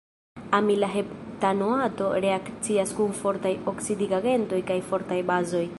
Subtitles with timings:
[0.59, 5.65] Amila heptanoato reakcias kun fortaj oksidigagentoj kaj fortaj bazoj.